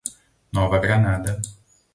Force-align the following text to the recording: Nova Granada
Nova 0.57 0.79
Granada 0.81 1.35